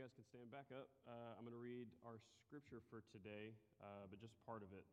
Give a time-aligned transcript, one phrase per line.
[0.00, 2.16] guys can stand back up, uh, I'm going to read our
[2.48, 3.52] scripture for today,
[3.84, 4.88] uh, but just part of it.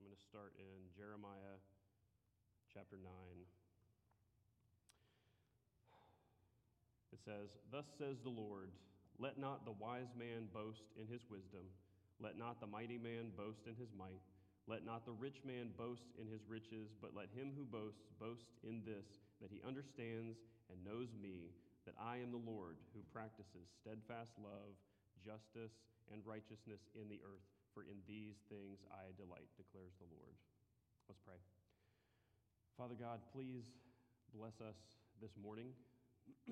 [0.00, 1.60] I'm going to start in Jeremiah
[2.72, 3.04] chapter 9.
[7.12, 8.72] It says, Thus says the Lord,
[9.20, 11.68] let not the wise man boast in his wisdom,
[12.16, 14.24] let not the mighty man boast in his might,
[14.64, 18.48] let not the rich man boast in his riches, but let him who boasts boast
[18.64, 20.40] in this, that he understands
[20.72, 21.52] and knows me,
[21.86, 24.74] that I am the Lord who practices steadfast love,
[25.22, 25.72] justice,
[26.10, 30.34] and righteousness in the earth, for in these things I delight, declares the Lord.
[31.06, 31.38] Let's pray.
[32.74, 33.64] Father God, please
[34.34, 34.76] bless us
[35.22, 35.70] this morning.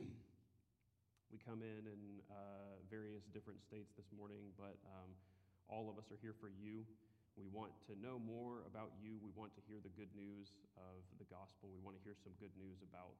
[1.32, 5.10] we come in in uh, various different states this morning, but um,
[5.66, 6.86] all of us are here for you.
[7.34, 9.18] We want to know more about you.
[9.18, 11.66] We want to hear the good news of the gospel.
[11.74, 13.18] We want to hear some good news about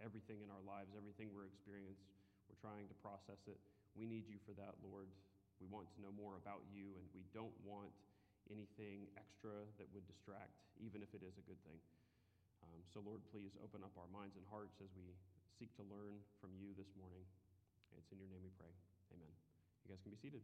[0.00, 2.08] everything in our lives, everything we're experiencing.
[2.48, 3.60] We're trying to process it.
[3.92, 5.10] We need you for that, Lord.
[5.60, 7.92] We want to know more about you, and we don't want
[8.50, 11.78] anything extra that would distract, even if it is a good thing.
[12.64, 15.12] Um, so, Lord, please open up our minds and hearts as we
[15.58, 17.22] seek to learn from you this morning.
[17.98, 18.72] It's in your name we pray.
[19.12, 19.32] Amen.
[19.84, 20.42] You guys can be seated.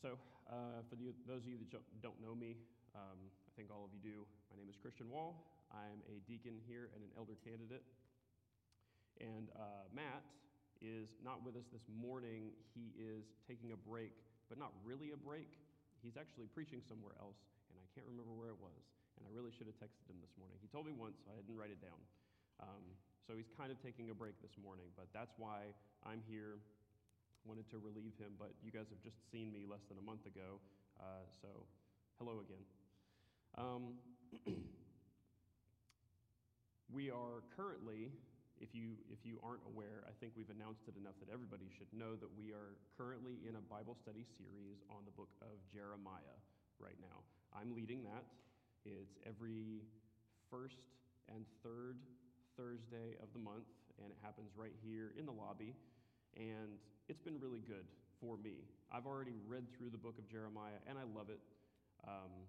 [0.00, 0.16] So,
[0.48, 2.56] uh, for the, those of you that don't know me,
[2.96, 4.24] um, I think all of you do.
[4.48, 5.36] My name is Christian Wall.
[5.68, 7.84] I'm a deacon here and an elder candidate.
[9.20, 10.24] And uh, Matt
[10.80, 12.48] is not with us this morning.
[12.72, 14.16] He is taking a break,
[14.48, 15.60] but not really a break.
[16.00, 17.36] He's actually preaching somewhere else,
[17.68, 18.80] and I can't remember where it was.
[19.20, 20.56] And I really should have texted him this morning.
[20.64, 22.00] He told me once, so I didn't write it down.
[22.56, 22.96] Um,
[23.28, 25.68] so he's kind of taking a break this morning, but that's why
[26.08, 26.56] I'm here
[27.44, 30.26] wanted to relieve him, but you guys have just seen me less than a month
[30.28, 30.60] ago,
[31.00, 31.48] uh, so
[32.18, 32.64] hello again.
[33.56, 33.96] Um,
[36.96, 38.12] we are currently,
[38.60, 41.88] if you, if you aren't aware, I think we've announced it enough that everybody should
[41.96, 46.36] know that we are currently in a Bible study series on the book of Jeremiah
[46.76, 47.24] right now.
[47.56, 48.24] I'm leading that.
[48.84, 49.84] It's every
[50.48, 50.80] first
[51.28, 52.00] and third
[52.56, 53.68] Thursday of the month,
[54.02, 55.74] and it happens right here in the lobby.
[56.36, 57.86] And it's been really good
[58.20, 58.66] for me.
[58.92, 61.40] I've already read through the book of Jeremiah, and I love it.
[62.06, 62.46] Um,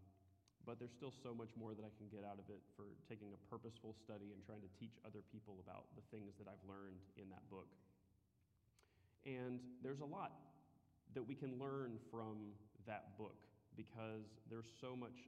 [0.66, 3.34] but there's still so much more that I can get out of it for taking
[3.34, 7.02] a purposeful study and trying to teach other people about the things that I've learned
[7.18, 7.70] in that book.
[9.26, 10.34] And there's a lot
[11.14, 12.54] that we can learn from
[12.86, 13.38] that book
[13.76, 15.26] because there's so much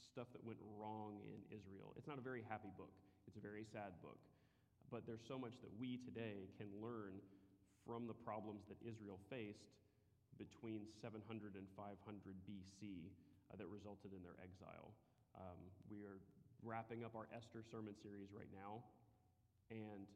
[0.00, 1.92] stuff that went wrong in Israel.
[1.96, 2.92] It's not a very happy book,
[3.28, 4.18] it's a very sad book.
[4.90, 7.16] But there's so much that we today can learn
[7.86, 9.72] from the problems that Israel faced
[10.38, 11.94] between 700 and 500
[12.48, 13.10] BC
[13.50, 14.94] uh, that resulted in their exile.
[15.36, 15.58] Um,
[15.90, 16.18] we are
[16.62, 18.80] wrapping up our Esther sermon series right now,
[19.70, 20.06] and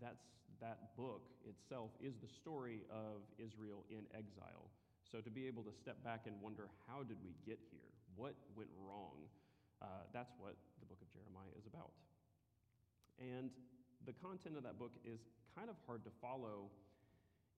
[0.00, 0.24] that's,
[0.60, 4.70] that book itself is the story of Israel in exile.
[5.04, 7.92] So to be able to step back and wonder, how did we get here?
[8.16, 9.28] What went wrong?
[9.82, 11.92] Uh, that's what the book of Jeremiah is about.
[13.20, 13.50] And
[14.06, 15.20] the content of that book is
[15.56, 16.72] kind of hard to follow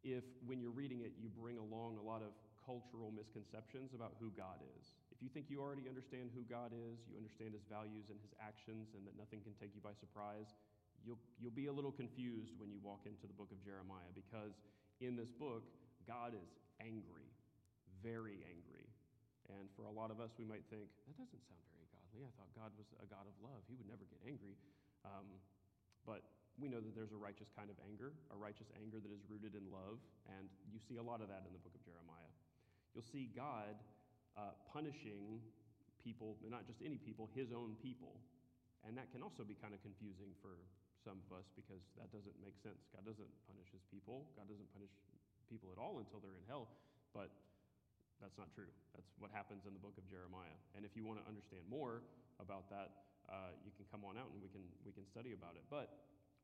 [0.05, 4.29] if, when you're reading it, you bring along a lot of cultural misconceptions about who
[4.37, 4.93] God is.
[5.13, 8.33] If you think you already understand who God is, you understand his values and his
[8.41, 10.53] actions, and that nothing can take you by surprise,
[11.05, 14.61] you'll, you'll be a little confused when you walk into the book of Jeremiah because
[15.01, 15.65] in this book,
[16.05, 16.51] God is
[16.81, 17.29] angry,
[18.05, 18.89] very angry.
[19.53, 22.25] And for a lot of us, we might think, that doesn't sound very godly.
[22.25, 23.61] I thought God was a God of love.
[23.69, 24.57] He would never get angry.
[25.05, 25.29] Um,
[26.09, 26.25] but
[26.59, 29.59] we know that there's a righteous kind of anger, a righteous anger that is rooted
[29.59, 29.99] in love,
[30.31, 32.33] and you see a lot of that in the book of Jeremiah.
[32.95, 33.75] You'll see God
[34.39, 35.43] uh, punishing
[35.99, 38.21] people, not just any people, his own people.
[38.85, 40.61] And that can also be kind of confusing for
[41.03, 42.85] some of us because that doesn't make sense.
[42.93, 44.93] God doesn't punish his people, God doesn't punish
[45.49, 46.69] people at all until they're in hell.
[47.17, 47.33] But
[48.21, 48.71] that's not true.
[48.95, 50.55] That's what happens in the book of Jeremiah.
[50.77, 52.05] And if you want to understand more
[52.39, 55.57] about that, uh, you can come on out and we can, we can study about
[55.57, 55.65] it.
[55.73, 55.93] But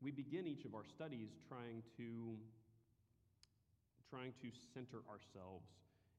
[0.01, 2.37] we begin each of our studies trying to,
[4.09, 5.69] trying to center ourselves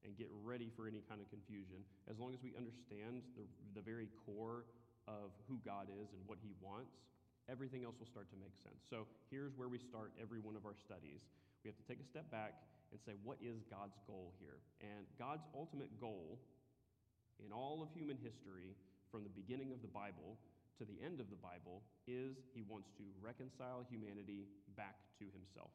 [0.06, 1.82] and get ready for any kind of confusion.
[2.10, 4.66] As long as we understand the, the very core
[5.06, 6.94] of who God is and what He wants,
[7.50, 8.82] everything else will start to make sense.
[8.86, 11.26] So here's where we start every one of our studies.
[11.62, 12.62] We have to take a step back
[12.94, 14.62] and say, what is God's goal here?
[14.82, 16.38] And God's ultimate goal
[17.42, 18.78] in all of human history,
[19.10, 20.38] from the beginning of the Bible,
[20.82, 25.70] to the end of the Bible is he wants to reconcile humanity back to himself.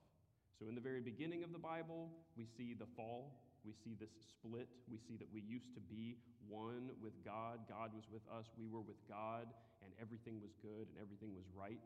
[0.59, 4.15] So, in the very beginning of the Bible, we see the fall, We see this
[4.15, 4.67] split.
[4.87, 6.15] We see that we used to be
[6.47, 7.67] one with God.
[7.67, 8.47] God was with us.
[8.55, 9.51] We were with God,
[9.83, 11.79] and everything was good and everything was right.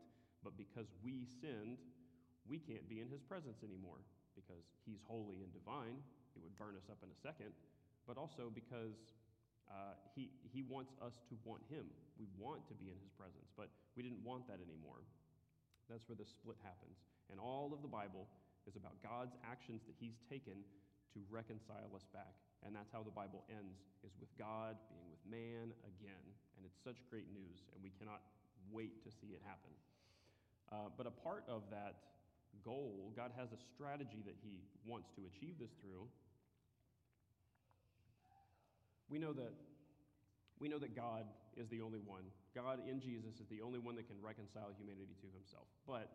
[0.46, 1.82] But because we sinned,
[2.46, 3.98] we can't be in his presence anymore
[4.38, 5.98] because he's holy and divine.
[6.34, 7.50] It would burn us up in a second.
[8.06, 8.94] But also because
[9.72, 11.88] uh, he, he wants us to want him.
[12.20, 15.00] We want to be in his presence, but we didn't want that anymore.
[15.88, 17.00] That's where the split happens.
[17.32, 18.28] And all of the Bible
[18.68, 20.60] is about God's actions that he's taken
[21.16, 22.36] to reconcile us back.
[22.62, 26.24] And that's how the Bible ends, is with God being with man again.
[26.54, 28.22] And it's such great news, and we cannot
[28.70, 29.72] wait to see it happen.
[30.70, 32.12] Uh, but a part of that
[32.64, 36.06] goal, God has a strategy that He wants to achieve this through.
[39.12, 39.52] We know that
[40.56, 41.28] we know that God
[41.60, 42.24] is the only one.
[42.56, 45.68] God in Jesus is the only one that can reconcile humanity to himself.
[45.84, 46.08] But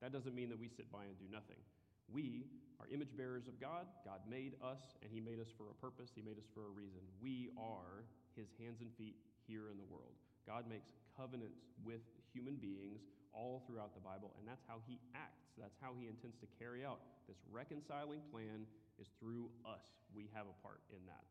[0.00, 1.60] that doesn't mean that we sit by and do nothing.
[2.08, 2.48] We
[2.80, 3.84] are image bearers of God.
[4.02, 6.10] God made us, and He made us for a purpose.
[6.16, 7.04] He made us for a reason.
[7.20, 10.16] We are His hands and feet here in the world.
[10.48, 12.02] God makes covenants with
[12.32, 15.52] human beings all throughout the Bible, and that's how He acts.
[15.60, 18.66] That's how He intends to carry out this reconciling plan
[18.98, 19.84] is through us.
[20.10, 21.26] We have a part in that.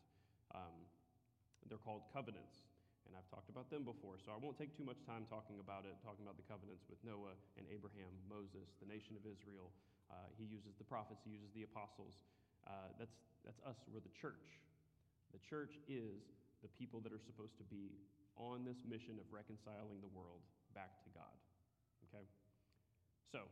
[0.55, 0.87] Um,
[1.67, 2.63] they're called covenants,
[3.03, 5.83] and I've talked about them before, so I won't take too much time talking about
[5.83, 9.73] it, talking about the covenants with Noah and Abraham, Moses, the nation of Israel,
[10.09, 12.17] uh, he uses the prophets, he uses the apostles.
[12.65, 13.13] Uh, that's,
[13.45, 14.57] that's us, we're the church.
[15.33, 16.25] The church is
[16.65, 17.93] the people that are supposed to be
[18.35, 20.41] on this mission of reconciling the world
[20.73, 21.35] back to God.
[22.09, 22.25] Okay?
[23.29, 23.45] So,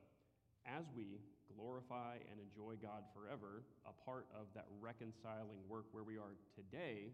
[0.65, 1.21] as we
[1.53, 7.13] glorify and enjoy God forever, a part of that reconciling work where we are today,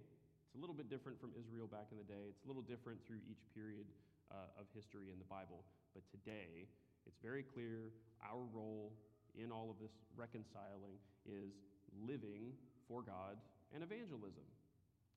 [0.54, 2.30] it's a little bit different from Israel back in the day.
[2.30, 3.90] It's a little different through each period
[4.30, 5.66] uh, of history in the Bible.
[5.98, 6.70] But today,
[7.10, 7.90] it's very clear
[8.22, 8.94] our role
[9.34, 11.58] in all of this reconciling is
[12.06, 12.54] living
[12.86, 13.42] for God
[13.74, 14.46] and evangelism.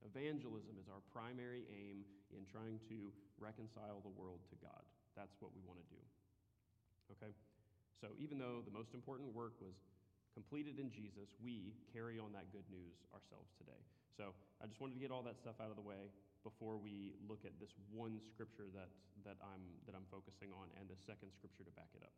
[0.09, 4.89] Evangelism is our primary aim in trying to reconcile the world to God.
[5.21, 6.01] That's what we want to do.
[7.13, 7.37] Okay?
[8.01, 9.77] So, even though the most important work was
[10.33, 13.85] completed in Jesus, we carry on that good news ourselves today.
[14.17, 14.33] So,
[14.63, 16.09] I just wanted to get all that stuff out of the way
[16.41, 18.89] before we look at this one scripture that,
[19.29, 22.17] that, I'm, that I'm focusing on and the second scripture to back it up.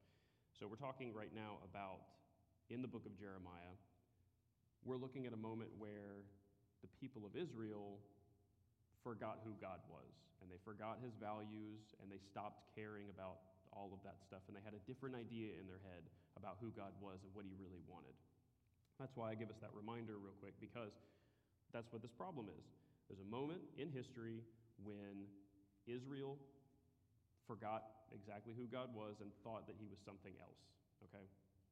[0.54, 2.06] So we're talking right now about,
[2.70, 3.74] in the book of Jeremiah,
[4.86, 6.22] we're looking at a moment where
[6.86, 7.98] the people of Israel
[9.02, 13.42] forgot who God was, and they forgot his values, and they stopped caring about
[13.74, 16.06] all of that stuff, and they had a different idea in their head
[16.38, 18.14] about who God was and what he really wanted.
[19.02, 20.94] That's why I give us that reminder real quick, because
[21.72, 22.64] that's what this problem is.
[23.08, 24.44] There's a moment in history
[24.84, 25.28] when
[25.88, 26.36] Israel
[27.48, 30.60] forgot exactly who God was and thought that he was something else.
[31.08, 31.24] Okay?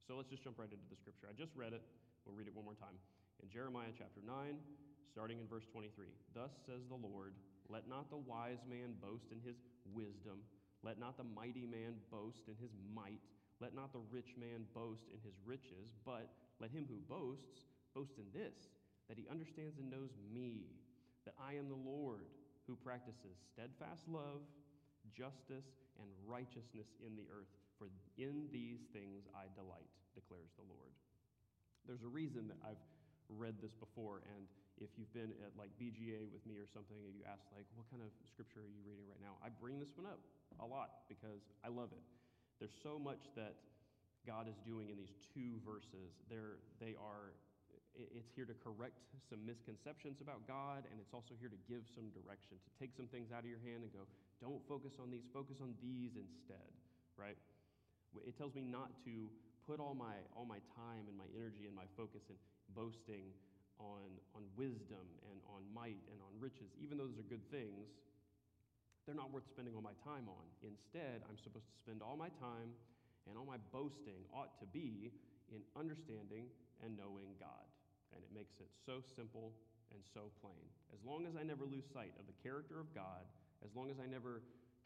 [0.09, 1.29] So let's just jump right into the scripture.
[1.29, 1.85] I just read it.
[2.25, 2.97] We'll read it one more time.
[3.43, 4.57] In Jeremiah chapter 9,
[5.05, 7.37] starting in verse 23 Thus says the Lord,
[7.69, 9.61] Let not the wise man boast in his
[9.93, 10.41] wisdom,
[10.81, 13.21] let not the mighty man boast in his might,
[13.61, 16.29] let not the rich man boast in his riches, but
[16.59, 18.69] let him who boasts boast in this,
[19.09, 20.67] that he understands and knows me,
[21.25, 22.27] that I am the Lord
[22.67, 24.43] who practices steadfast love
[25.15, 25.67] justice,
[25.97, 27.51] and righteousness in the earth.
[27.77, 29.87] For in these things I delight,
[30.17, 30.91] declares the Lord.
[31.85, 32.81] There's a reason that I've
[33.29, 34.49] read this before, and
[34.81, 37.85] if you've been at like BGA with me or something, and you ask, like, what
[37.89, 39.37] kind of scripture are you reading right now?
[39.41, 40.21] I bring this one up
[40.61, 42.03] a lot because I love it.
[42.57, 43.57] There's so much that
[44.25, 46.17] God is doing in these two verses.
[46.29, 47.37] They're, they are
[47.97, 48.97] it's here to correct
[49.29, 53.09] some misconceptions about God, and it's also here to give some direction, to take some
[53.09, 54.05] things out of your hand and go,
[54.39, 56.69] don't focus on these, focus on these instead,
[57.17, 57.37] right?
[58.23, 59.27] It tells me not to
[59.65, 62.37] put all my, all my time and my energy and my focus in
[62.71, 63.33] boasting
[63.77, 64.01] on,
[64.33, 66.71] on wisdom and on might and on riches.
[66.79, 67.91] Even though those are good things,
[69.05, 70.45] they're not worth spending all my time on.
[70.63, 72.71] Instead, I'm supposed to spend all my time
[73.27, 75.11] and all my boasting ought to be
[75.51, 76.47] in understanding
[76.83, 77.67] and knowing God.
[78.15, 79.53] And it makes it so simple
[79.91, 80.67] and so plain.
[80.91, 83.23] As long as I never lose sight of the character of God,
[83.63, 84.43] as long as I never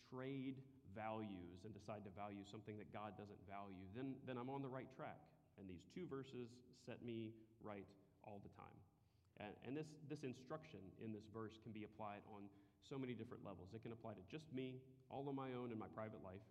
[0.09, 0.61] trade
[0.91, 4.71] values and decide to value something that God doesn't value, then, then I'm on the
[4.71, 5.19] right track.
[5.59, 6.51] And these two verses
[6.85, 7.31] set me
[7.63, 7.87] right
[8.23, 8.79] all the time.
[9.39, 12.45] And, and this, this instruction in this verse can be applied on
[12.85, 13.71] so many different levels.
[13.73, 16.43] It can apply to just me, all on my own in my private life.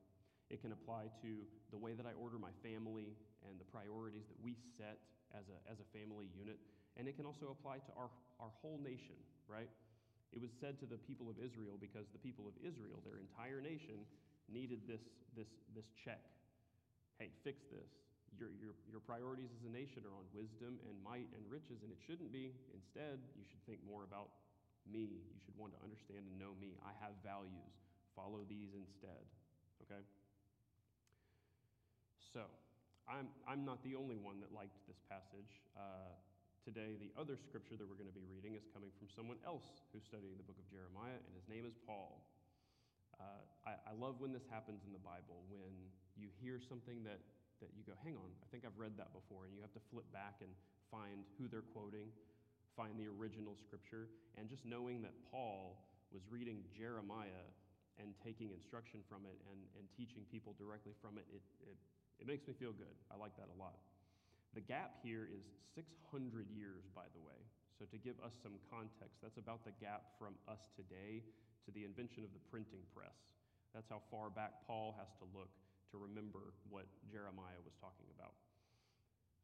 [0.51, 1.31] It can apply to
[1.71, 3.15] the way that I order my family
[3.47, 4.99] and the priorities that we set
[5.37, 6.59] as a, as a family unit.
[6.99, 8.11] And it can also apply to our,
[8.43, 9.71] our whole nation, right?
[10.35, 13.59] It was said to the people of Israel because the people of Israel, their entire
[13.59, 14.03] nation,
[14.51, 15.03] needed this,
[15.35, 16.23] this, this check.
[17.19, 17.91] Hey, fix this.
[18.39, 21.91] your, your, your priorities as a nation are on wisdom and might and riches, and
[21.93, 22.55] it shouldn't be.
[22.73, 24.33] Instead, you should think more about
[24.89, 25.21] me.
[25.29, 26.79] You should want to understand and know me.
[26.81, 27.75] I have values.
[28.17, 29.23] Follow these instead.
[29.85, 30.03] Okay?
[32.33, 32.47] So,
[33.11, 35.59] I'm, I'm not the only one that liked this passage.
[35.75, 36.15] Uh,
[36.63, 39.83] today, the other scripture that we're going to be reading is coming from someone else
[39.91, 42.23] who's studying the book of Jeremiah, and his name is Paul.
[43.19, 45.75] Uh, I, I love when this happens in the Bible, when
[46.15, 47.19] you hear something that,
[47.59, 49.83] that you go, hang on, I think I've read that before, and you have to
[49.91, 50.55] flip back and
[50.95, 52.15] find who they're quoting,
[52.79, 54.07] find the original scripture,
[54.39, 55.83] and just knowing that Paul
[56.15, 57.45] was reading Jeremiah
[57.99, 61.77] and taking instruction from it and, and teaching people directly from it, it, it
[62.21, 62.93] it makes me feel good.
[63.09, 63.81] I like that a lot.
[64.53, 65.43] The gap here is
[65.75, 67.39] 600 years, by the way.
[67.81, 71.25] So, to give us some context, that's about the gap from us today
[71.65, 73.17] to the invention of the printing press.
[73.73, 75.49] That's how far back Paul has to look
[75.91, 78.37] to remember what Jeremiah was talking about.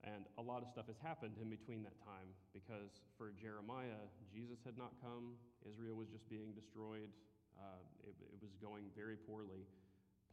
[0.04, 4.60] And a lot of stuff has happened in between that time because for Jeremiah, Jesus
[4.62, 7.10] had not come, Israel was just being destroyed,
[7.56, 9.64] uh, it, it was going very poorly.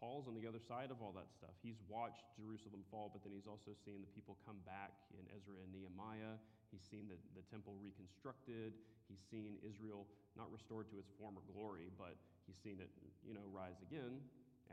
[0.03, 1.55] Paul's on the other side of all that stuff.
[1.63, 5.55] He's watched Jerusalem fall, but then he's also seen the people come back in Ezra
[5.63, 6.35] and Nehemiah.
[6.75, 8.75] He's seen the, the temple reconstructed.
[9.07, 10.03] He's seen Israel
[10.35, 12.91] not restored to its former glory, but he's seen it,
[13.23, 14.19] you know, rise again.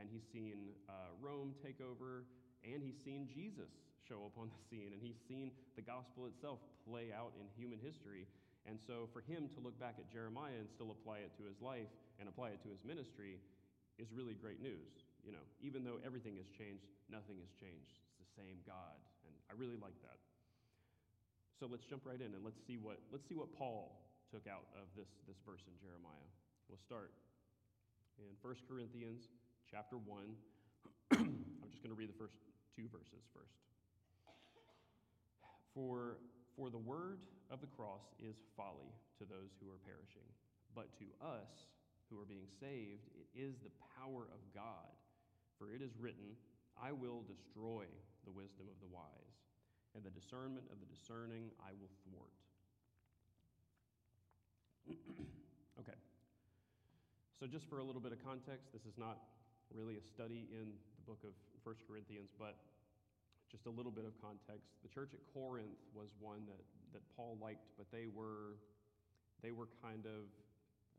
[0.03, 2.27] And he's seen uh, Rome take over,
[2.67, 3.71] and he's seen Jesus
[4.03, 7.79] show up on the scene, and he's seen the gospel itself play out in human
[7.79, 8.27] history.
[8.67, 11.63] And so for him to look back at Jeremiah and still apply it to his
[11.63, 11.87] life
[12.19, 13.39] and apply it to his ministry
[13.95, 18.01] is really great news you know, even though everything has changed, nothing has changed.
[18.17, 18.97] It's the same God.
[19.27, 20.19] And I really like that.
[21.61, 24.01] So let's jump right in and let's see what, let's see what Paul
[24.33, 26.31] took out of this, this verse in Jeremiah.
[26.71, 27.13] We'll start
[28.17, 29.29] in 1 Corinthians
[29.69, 30.25] chapter 1.
[31.21, 32.39] I'm just going to read the first
[32.73, 33.59] two verses first.
[35.75, 36.23] For,
[36.57, 40.27] for the word of the cross is folly to those who are perishing,
[40.75, 41.69] but to us
[42.09, 44.91] who are being saved, it is the power of God.
[45.61, 46.41] For it is written,
[46.81, 47.85] I will destroy
[48.25, 49.37] the wisdom of the wise,
[49.93, 52.33] and the discernment of the discerning I will thwart.
[55.85, 56.01] okay.
[57.37, 59.21] So, just for a little bit of context, this is not
[59.69, 61.37] really a study in the book of
[61.69, 62.57] 1 Corinthians, but
[63.53, 64.81] just a little bit of context.
[64.81, 66.65] The church at Corinth was one that,
[66.97, 68.57] that Paul liked, but they were,
[69.45, 70.25] they were kind of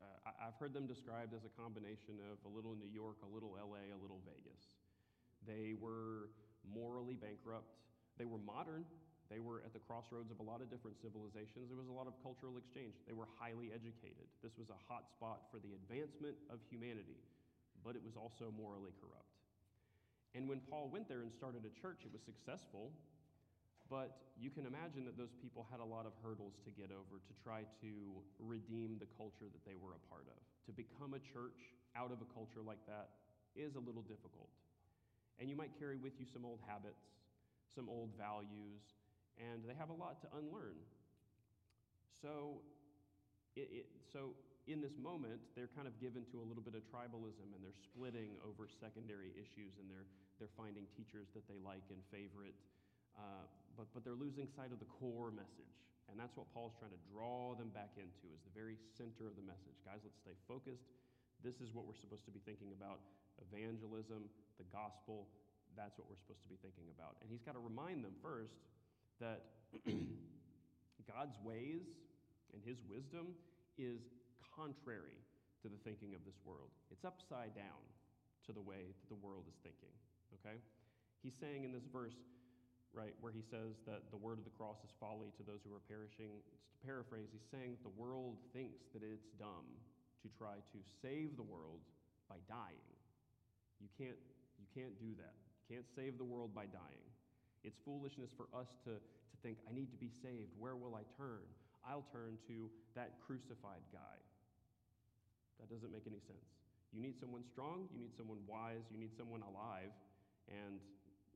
[0.02, 3.54] uh, I've heard them described as a combination of a little New York, a little
[3.58, 4.74] LA, a little Vegas.
[5.46, 6.30] They were
[6.66, 7.74] morally bankrupt.
[8.18, 8.86] They were modern.
[9.32, 11.72] They were at the crossroads of a lot of different civilizations.
[11.72, 13.00] There was a lot of cultural exchange.
[13.08, 14.28] They were highly educated.
[14.44, 17.16] This was a hot spot for the advancement of humanity,
[17.80, 19.32] but it was also morally corrupt.
[20.36, 22.92] And when Paul went there and started a church, it was successful,
[23.92, 27.20] but you can imagine that those people had a lot of hurdles to get over
[27.20, 27.92] to try to
[28.40, 30.40] redeem the culture that they were a part of.
[30.66, 33.12] To become a church out of a culture like that
[33.52, 34.48] is a little difficult.
[35.44, 37.04] And you might carry with you some old habits,
[37.76, 38.80] some old values,
[39.36, 40.80] and they have a lot to unlearn.
[42.24, 42.64] So,
[43.60, 44.32] it, it, so
[44.72, 47.76] in this moment, they're kind of given to a little bit of tribalism and they're
[47.76, 50.08] splitting over secondary issues and they're,
[50.40, 52.56] they're finding teachers that they like and favorite.
[53.20, 53.44] Uh,
[53.78, 55.76] but, but they're losing sight of the core message.
[56.12, 59.40] And that's what Paul's trying to draw them back into, is the very center of
[59.40, 59.80] the message.
[59.88, 60.92] Guys, let's stay focused.
[61.40, 63.00] This is what we're supposed to be thinking about
[63.40, 64.28] evangelism,
[64.60, 65.32] the gospel.
[65.80, 67.16] That's what we're supposed to be thinking about.
[67.24, 68.60] And he's got to remind them first
[69.24, 69.64] that
[71.08, 71.88] God's ways
[72.52, 73.32] and his wisdom
[73.80, 74.04] is
[74.44, 75.16] contrary
[75.64, 76.76] to the thinking of this world.
[76.92, 77.82] It's upside down
[78.46, 79.94] to the way that the world is thinking.
[80.42, 80.60] Okay?
[81.24, 82.18] He's saying in this verse,
[82.94, 85.72] right, where he says that the word of the cross is folly to those who
[85.72, 86.36] are perishing.
[86.36, 89.68] It's To paraphrase, he's saying that the world thinks that it's dumb
[90.24, 91.80] to try to save the world
[92.28, 92.88] by dying.
[93.80, 94.20] You can't,
[94.60, 95.36] you can't do that.
[95.66, 97.08] You can't save the world by dying.
[97.64, 100.52] It's foolishness for us to, to think, I need to be saved.
[100.60, 101.48] Where will I turn?
[101.88, 104.18] I'll turn to that crucified guy.
[105.60, 106.46] That doesn't make any sense.
[106.92, 109.94] You need someone strong, you need someone wise, you need someone alive,
[110.52, 110.82] and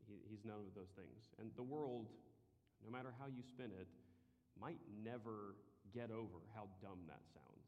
[0.08, 1.30] he, he's none of those things.
[1.42, 2.08] And the world,
[2.86, 3.88] no matter how you spin it,
[4.60, 5.58] might never
[5.94, 7.66] get over how dumb that sounds.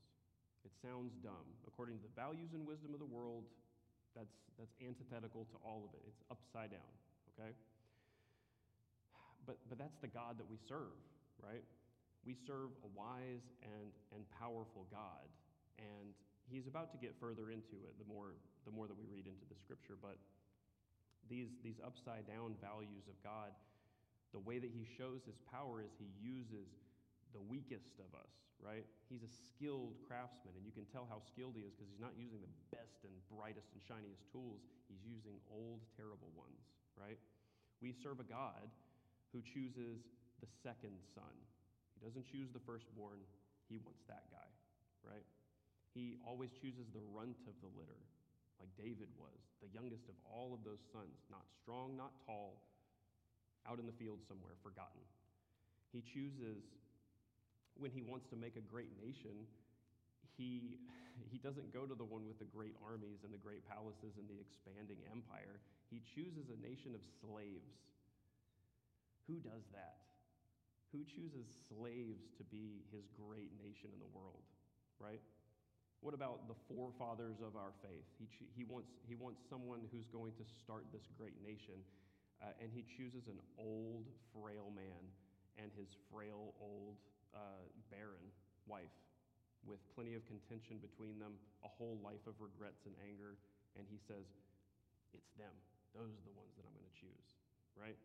[0.66, 1.48] It sounds dumb.
[1.68, 3.48] According to the values and wisdom of the world,
[4.16, 6.04] that's, that's antithetical to all of it.
[6.08, 6.92] It's upside down,
[7.36, 7.54] okay?
[9.46, 10.98] But, but that's the God that we serve,
[11.40, 11.64] right?
[12.28, 15.32] We serve a wise and, and powerful God.
[15.80, 16.12] And
[16.52, 18.36] he's about to get further into it the more,
[18.68, 19.96] the more that we read into the scripture.
[19.96, 20.20] But
[21.30, 23.52] these, these upside down values of God,
[24.36, 26.68] the way that he shows his power is he uses
[27.32, 28.84] the weakest of us, right?
[29.08, 32.16] He's a skilled craftsman, and you can tell how skilled he is because he's not
[32.16, 34.64] using the best and brightest and shiniest tools.
[34.88, 36.60] He's using old, terrible ones,
[36.96, 37.20] right?
[37.80, 38.68] We serve a God
[39.32, 40.08] who chooses
[40.40, 41.34] the second son.
[41.98, 43.22] He doesn't choose the firstborn,
[43.68, 44.50] he wants that guy,
[45.04, 45.26] right?
[45.94, 48.02] He always chooses the runt of the litter,
[48.60, 52.62] like David was, the youngest of all of those sons, not strong, not tall,
[53.70, 55.04] out in the field somewhere, forgotten.
[55.92, 56.64] He chooses
[57.78, 59.46] when he wants to make a great nation,
[60.36, 60.78] he,
[61.32, 64.26] he doesn't go to the one with the great armies and the great palaces and
[64.26, 65.62] the expanding empire.
[65.90, 67.78] He chooses a nation of slaves.
[69.30, 70.02] Who does that?
[70.96, 74.44] Who chooses slaves to be his great nation in the world,
[75.00, 75.22] right?
[76.02, 78.06] What about the forefathers of our faith?
[78.22, 81.82] He, he, wants, he wants someone who's going to start this great nation,
[82.40, 85.04] uh, and he chooses an old, frail man
[85.58, 87.02] and his frail, old,
[87.34, 88.30] uh, barren
[88.70, 88.94] wife
[89.66, 91.34] with plenty of contention between them,
[91.66, 93.36] a whole life of regrets and anger,
[93.76, 94.24] and he says,
[95.18, 95.54] It's them.
[95.98, 97.28] Those are the ones that I'm going to choose,
[97.74, 97.98] right?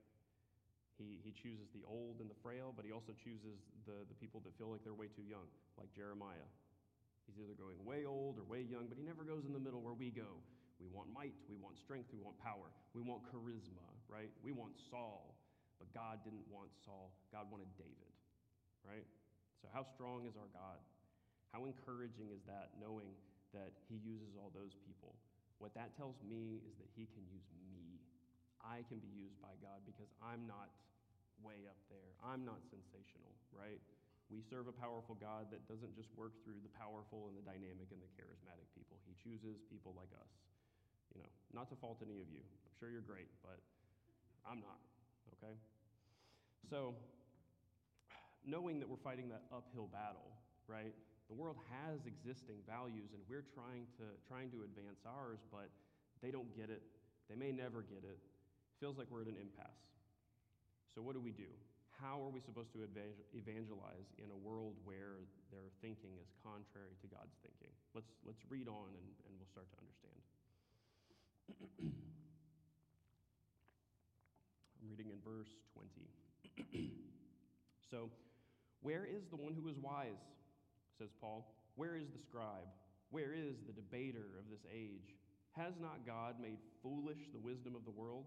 [0.96, 4.40] He, he chooses the old and the frail, but he also chooses the, the people
[4.48, 5.44] that feel like they're way too young,
[5.76, 6.46] like Jeremiah.
[7.26, 9.80] He's either going way old or way young, but he never goes in the middle
[9.80, 10.42] where we go.
[10.82, 14.34] We want might, we want strength, we want power, we want charisma, right?
[14.42, 15.38] We want Saul,
[15.78, 17.14] but God didn't want Saul.
[17.30, 18.10] God wanted David,
[18.82, 19.06] right?
[19.62, 20.82] So, how strong is our God?
[21.54, 23.14] How encouraging is that knowing
[23.54, 25.14] that He uses all those people?
[25.62, 28.02] What that tells me is that He can use me.
[28.58, 30.74] I can be used by God because I'm not
[31.46, 32.10] way up there.
[32.26, 33.78] I'm not sensational, right?
[34.32, 37.92] We serve a powerful God that doesn't just work through the powerful and the dynamic
[37.92, 38.96] and the charismatic people.
[39.04, 40.32] He chooses people like us.
[41.12, 42.40] You know, not to fault any of you.
[42.40, 43.60] I'm sure you're great, but
[44.48, 44.80] I'm not,
[45.36, 45.52] okay?
[46.72, 46.96] So,
[48.48, 50.32] knowing that we're fighting that uphill battle,
[50.64, 50.96] right?
[51.28, 55.68] The world has existing values and we're trying to trying to advance ours, but
[56.24, 56.80] they don't get it.
[57.28, 58.16] They may never get it.
[58.80, 59.84] Feels like we're at an impasse.
[60.94, 61.52] So, what do we do?
[62.02, 65.22] How are we supposed to evangelize in a world where
[65.54, 67.70] their thinking is contrary to God's thinking?
[67.94, 70.18] Let's, let's read on and, and we'll start to understand.
[74.82, 75.54] I'm reading in verse
[76.74, 76.90] 20.
[77.90, 78.10] so,
[78.82, 80.18] where is the one who is wise?
[80.98, 81.46] says Paul.
[81.74, 82.68] Where is the scribe?
[83.10, 85.14] Where is the debater of this age?
[85.52, 88.26] Has not God made foolish the wisdom of the world?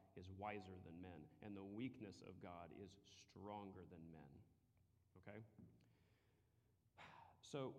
[0.19, 2.91] is wiser than men, and the weakness of God is
[3.31, 4.31] stronger than men.
[5.23, 5.39] Okay?
[7.41, 7.75] So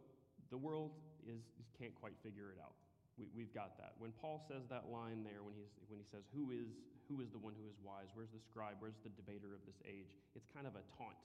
[0.52, 0.92] the world
[1.24, 1.40] is,
[1.80, 2.76] can't quite figure it out.
[3.16, 3.96] We, we've got that.
[4.00, 6.72] When Paul says that line there, when, he's, when he says, who is,
[7.08, 8.08] who is the one who is wise?
[8.16, 8.80] Where's the scribe?
[8.80, 10.12] Where's the debater of this age?
[10.36, 11.16] It's kind of a taunt.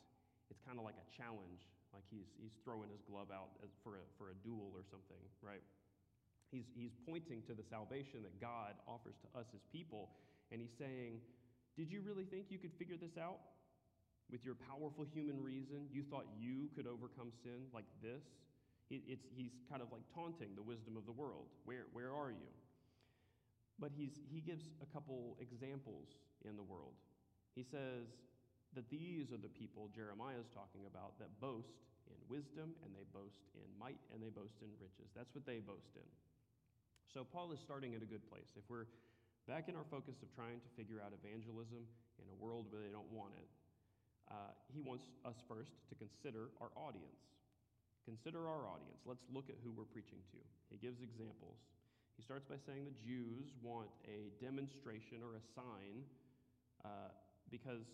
[0.51, 3.51] It's kind of like a challenge, like he's, he's throwing his glove out
[3.83, 5.63] for, a, for a duel or something, right?
[6.51, 10.15] He's, he's pointing to the salvation that God offers to us as people
[10.51, 11.19] and he's saying,
[11.75, 13.39] Did you really think you could figure this out?
[14.29, 18.23] With your powerful human reason, you thought you could overcome sin like this?
[18.89, 21.51] It, he's kind of like taunting the wisdom of the world.
[21.63, 22.51] Where, where are you?
[23.79, 26.15] But he's, he gives a couple examples
[26.47, 26.95] in the world.
[27.55, 28.07] He says
[28.75, 33.03] that these are the people Jeremiah is talking about that boast in wisdom and they
[33.11, 35.11] boast in might and they boast in riches.
[35.15, 36.07] That's what they boast in.
[37.11, 38.55] So Paul is starting at a good place.
[38.55, 38.87] If we're
[39.47, 41.87] back in our focus of trying to figure out evangelism
[42.19, 43.47] in a world where they don't want it,
[44.27, 47.23] uh, he wants us first to consider our audience.
[48.03, 48.99] Consider our audience.
[49.07, 50.39] Let's look at who we're preaching to.
[50.67, 51.59] He gives examples.
[52.19, 56.03] He starts by saying the Jews want a demonstration or a sign
[56.83, 57.11] uh,
[57.47, 57.87] because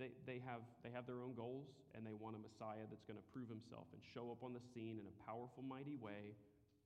[0.00, 3.20] they, they, have, they have their own goals and they want a Messiah that's going
[3.20, 6.32] to prove himself and show up on the scene in a powerful, mighty way,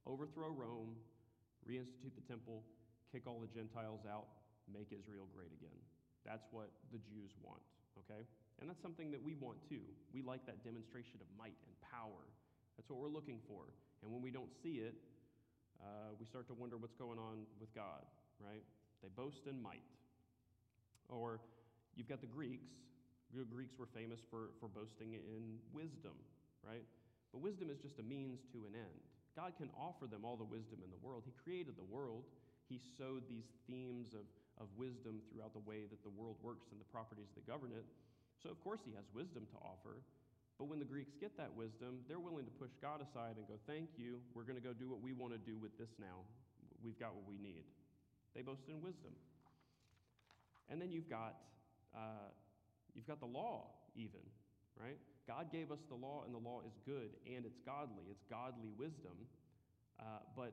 [0.02, 0.98] overthrow Rome,
[1.62, 2.64] reinstitute the temple,
[3.12, 4.28] kick all the Gentiles out,
[4.68, 5.76] make Israel great again.
[6.24, 7.62] That's what the Jews want,
[8.04, 8.24] okay?
[8.60, 9.80] And that's something that we want too.
[10.12, 12.26] We like that demonstration of might and power.
[12.76, 13.64] That's what we're looking for.
[14.02, 14.94] And when we don't see it,
[15.80, 18.02] uh, we start to wonder what's going on with God,
[18.42, 18.62] right?
[19.02, 19.86] They boast in might.
[21.08, 21.40] Or
[21.94, 22.74] you've got the Greeks.
[23.34, 26.16] The Greeks were famous for, for boasting in wisdom,
[26.64, 26.84] right?
[27.32, 29.00] But wisdom is just a means to an end.
[29.36, 31.22] God can offer them all the wisdom in the world.
[31.26, 32.24] He created the world,
[32.68, 34.28] He sowed these themes of,
[34.60, 37.84] of wisdom throughout the way that the world works and the properties that govern it.
[38.38, 40.04] So, of course, He has wisdom to offer.
[40.60, 43.56] But when the Greeks get that wisdom, they're willing to push God aside and go,
[43.66, 46.26] Thank you, we're going to go do what we want to do with this now.
[46.82, 47.64] We've got what we need.
[48.34, 49.14] They boast in wisdom.
[50.68, 51.34] And then you've got,
[51.96, 52.28] uh,
[52.94, 54.20] you've got the law, even,
[54.76, 54.98] right?
[55.26, 58.04] God gave us the law, and the law is good, and it's godly.
[58.10, 59.16] It's godly wisdom.
[59.98, 60.52] Uh, but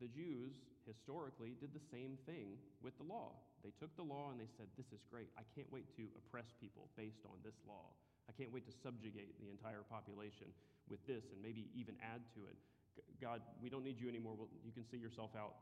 [0.00, 0.52] the Jews,
[0.86, 3.32] historically, did the same thing with the law.
[3.64, 5.32] They took the law and they said, This is great.
[5.36, 7.92] I can't wait to oppress people based on this law.
[8.28, 10.48] I can't wait to subjugate the entire population
[10.88, 12.56] with this and maybe even add to it.
[13.20, 14.36] God, we don't need you anymore.
[14.64, 15.56] You can see yourself out.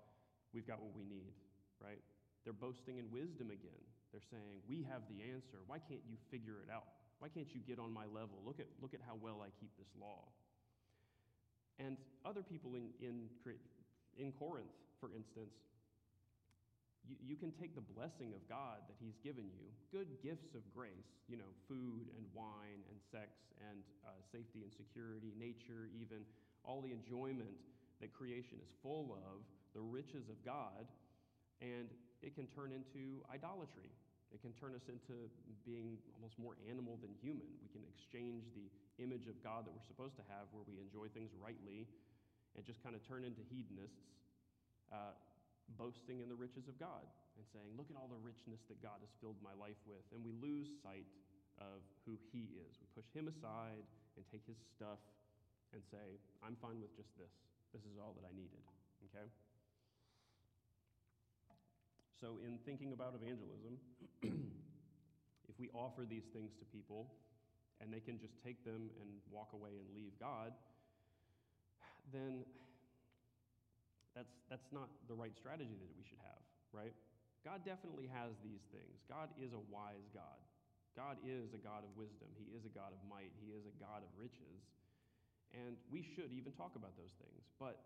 [0.52, 1.32] We've got what we need,
[1.80, 2.02] right?
[2.44, 3.82] They're boasting in wisdom again.
[4.10, 5.62] They're saying, We have the answer.
[5.66, 6.86] Why can't you figure it out?
[7.22, 8.42] Why can't you get on my level?
[8.42, 10.26] Look at, look at how well I keep this law.
[11.78, 13.30] And other people in, in,
[14.18, 15.50] in Corinth, for instance,
[17.02, 20.62] you, you can take the blessing of God that He's given you, good gifts of
[20.70, 26.22] grace, you know, food and wine and sex and uh, safety and security, nature, even
[26.62, 27.58] all the enjoyment
[27.98, 29.42] that creation is full of,
[29.74, 30.86] the riches of God,
[31.58, 31.90] and
[32.22, 33.90] it can turn into idolatry.
[34.30, 35.28] It can turn us into
[35.66, 37.50] being almost more animal than human.
[37.60, 38.70] We can exchange the
[39.02, 41.90] image of God that we're supposed to have, where we enjoy things rightly,
[42.56, 44.21] and just kind of turn into hedonists.
[44.92, 45.16] Uh,
[45.80, 47.06] boasting in the riches of God
[47.40, 50.04] and saying, Look at all the richness that God has filled my life with.
[50.12, 51.08] And we lose sight
[51.56, 52.76] of who He is.
[52.76, 53.84] We push Him aside
[54.16, 55.00] and take His stuff
[55.72, 57.32] and say, I'm fine with just this.
[57.72, 58.60] This is all that I needed.
[59.08, 59.24] Okay?
[62.20, 63.80] So, in thinking about evangelism,
[65.50, 67.08] if we offer these things to people
[67.80, 70.52] and they can just take them and walk away and leave God,
[72.12, 72.44] then
[74.12, 76.92] that's, that's not the right strategy that we should have, right?
[77.42, 79.02] God definitely has these things.
[79.10, 80.38] God is a wise God.
[80.92, 82.28] God is a God of wisdom.
[82.36, 83.32] He is a God of might.
[83.40, 84.60] He is a God of riches.
[85.56, 87.42] And we should even talk about those things.
[87.56, 87.80] But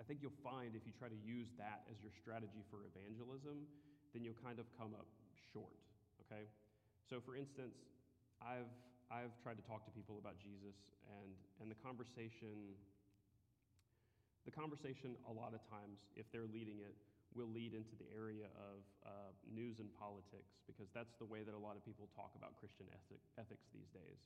[0.00, 3.68] I think you'll find if you try to use that as your strategy for evangelism,
[4.16, 5.06] then you'll kind of come up
[5.52, 5.76] short,
[6.24, 6.48] okay?
[7.04, 7.76] So, for instance,
[8.40, 8.70] I've,
[9.12, 10.74] I've tried to talk to people about Jesus,
[11.20, 11.30] and,
[11.60, 12.74] and the conversation
[14.50, 16.98] the conversation, a lot of times, if they're leading it,
[17.38, 21.54] will lead into the area of uh, news and politics because that's the way that
[21.54, 24.18] a lot of people talk about Christian ethic, ethics these days.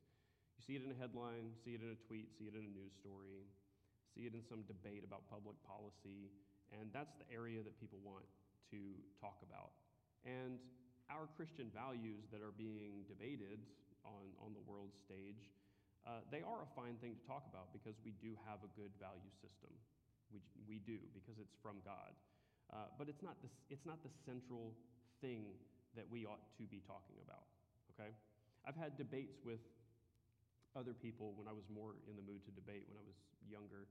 [0.57, 2.73] You see it in a headline, see it in a tweet, see it in a
[2.73, 3.45] news story,
[4.17, 6.33] see it in some debate about public policy,
[6.73, 8.25] and that's the area that people want
[8.73, 8.81] to
[9.21, 9.77] talk about.
[10.25, 10.57] And
[11.13, 13.61] our Christian values that are being debated
[14.09, 15.53] on, on the world stage,
[16.09, 18.93] uh, they are a fine thing to talk about because we do have a good
[18.97, 19.73] value system.
[20.35, 22.11] We, we do because it's from God.
[22.73, 24.75] Uh, but it's not, the, it's not the central
[25.23, 25.55] thing
[25.95, 27.47] that we ought to be talking about,
[27.95, 28.11] okay?
[28.67, 29.63] I've had debates with
[30.75, 33.15] other people when I was more in the mood to debate when I was
[33.47, 33.87] younger,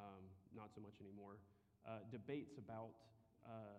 [0.00, 0.24] um,
[0.56, 1.36] not so much anymore.
[1.84, 2.96] Uh, debates about
[3.44, 3.76] uh,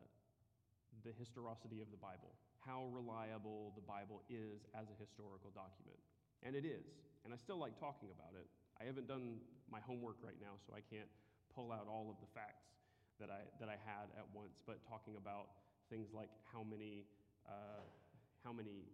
[1.01, 5.97] the historicity of the Bible, how reliable the Bible is as a historical document.
[6.45, 6.85] And it is.
[7.25, 8.45] And I still like talking about it.
[8.77, 9.41] I haven't done
[9.71, 11.09] my homework right now, so I can't
[11.55, 12.67] pull out all of the facts
[13.17, 15.55] that I, that I had at once, but talking about
[15.87, 17.07] things like how many,
[17.47, 17.81] uh,
[18.43, 18.91] how many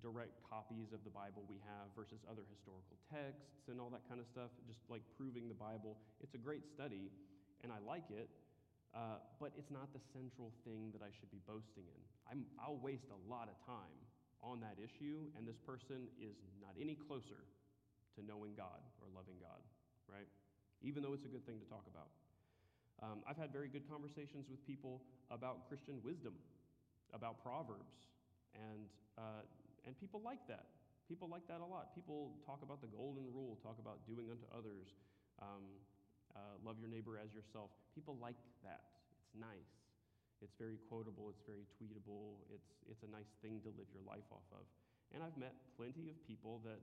[0.00, 4.20] direct copies of the Bible we have versus other historical texts and all that kind
[4.20, 5.96] of stuff, just like proving the Bible.
[6.20, 7.08] It's a great study,
[7.64, 8.28] and I like it,
[8.92, 12.00] uh, but it's not the central thing that I should be boasting in.
[12.28, 13.96] I'm, I'll waste a lot of time
[14.44, 17.40] on that issue, and this person is not any closer
[18.16, 19.60] to knowing God or loving God,
[20.08, 20.28] right?
[20.82, 22.10] Even though it's a good thing to talk about.
[23.02, 26.38] Um, I've had very good conversations with people about Christian wisdom,
[27.10, 28.06] about Proverbs,
[28.54, 28.86] and,
[29.18, 29.42] uh,
[29.86, 30.70] and people like that.
[31.10, 31.94] People like that a lot.
[31.98, 34.94] People talk about the golden rule, talk about doing unto others,
[35.42, 35.66] um,
[36.38, 37.74] uh, love your neighbor as yourself.
[37.92, 38.86] People like that.
[39.18, 39.72] It's nice.
[40.40, 41.30] It's very quotable.
[41.30, 42.38] It's very tweetable.
[42.54, 44.64] It's, it's a nice thing to live your life off of.
[45.14, 46.80] And I've met plenty of people that,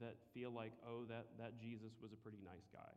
[0.00, 2.92] that feel like, oh, that, that Jesus was a pretty nice guy.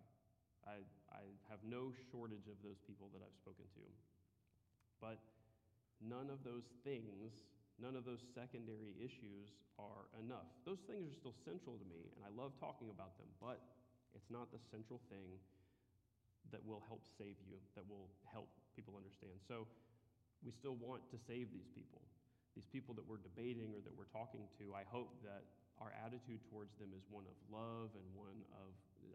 [0.67, 3.85] I, I have no shortage of those people that I've spoken to.
[5.01, 5.17] But
[6.01, 7.33] none of those things,
[7.81, 10.49] none of those secondary issues are enough.
[10.65, 13.57] Those things are still central to me, and I love talking about them, but
[14.13, 15.41] it's not the central thing
[16.53, 19.39] that will help save you, that will help people understand.
[19.47, 19.65] So
[20.45, 22.01] we still want to save these people.
[22.55, 25.47] these people that we're debating or that we're talking to, I hope that
[25.79, 28.69] our attitude towards them is one of love and one of,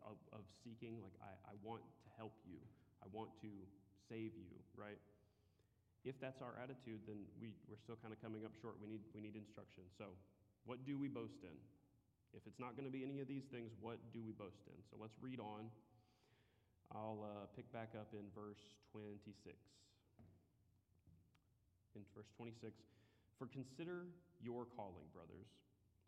[0.05, 2.59] of, of seeking, like, I, I want to help you,
[3.03, 3.51] I want to
[4.09, 4.99] save you, right?
[6.07, 8.79] If that's our attitude, then we, we're still kind of coming up short.
[8.79, 9.83] We need, we need instruction.
[9.99, 10.15] So,
[10.63, 11.55] what do we boast in?
[12.31, 14.79] If it's not going to be any of these things, what do we boast in?
[14.87, 15.67] So, let's read on.
[16.95, 18.63] I'll uh, pick back up in verse
[18.95, 19.35] 26.
[21.99, 22.71] In verse 26,
[23.39, 24.07] for consider
[24.39, 25.51] your calling, brothers,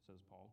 [0.06, 0.52] says Paul.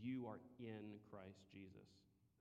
[0.00, 1.88] you are in Christ Jesus,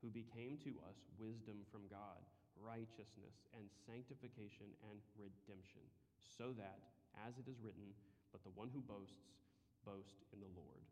[0.02, 2.22] who became to us wisdom from God
[2.62, 5.84] righteousness and sanctification and redemption,
[6.24, 6.80] so that,
[7.28, 7.92] as it is written,
[8.32, 9.36] let the one who boasts
[9.84, 10.84] boast in the Lord.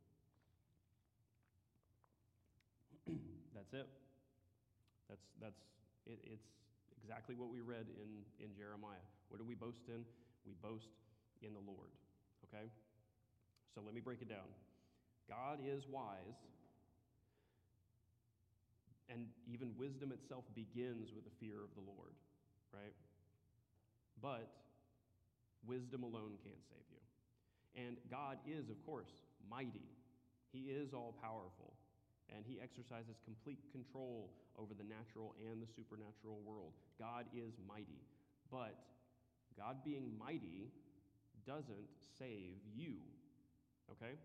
[3.55, 3.87] that's it.
[5.07, 5.63] That's, that's
[6.07, 6.47] it, it's
[6.99, 9.03] exactly what we read in, in Jeremiah.
[9.27, 10.05] What do we boast in?
[10.47, 10.91] We boast
[11.41, 11.91] in the Lord.
[12.47, 12.67] Okay?
[13.75, 14.47] So let me break it down.
[15.29, 16.39] God is wise
[19.09, 22.15] and even wisdom itself begins with the fear of the Lord,
[22.73, 22.95] right?
[24.21, 24.49] But
[25.67, 27.01] wisdom alone can't save you.
[27.75, 29.11] And God is, of course,
[29.49, 29.87] mighty.
[30.51, 31.73] He is all powerful.
[32.33, 36.73] And He exercises complete control over the natural and the supernatural world.
[36.97, 38.01] God is mighty.
[38.49, 38.77] But
[39.57, 40.71] God being mighty
[41.45, 42.95] doesn't save you.
[43.91, 44.15] Okay?